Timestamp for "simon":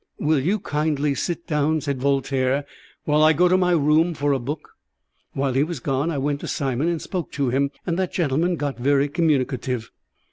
6.47-6.87